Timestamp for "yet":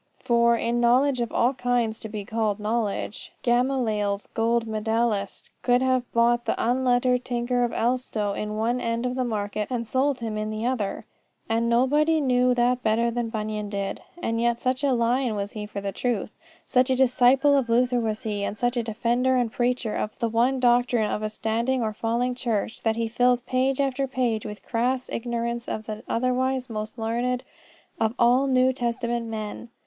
14.41-14.59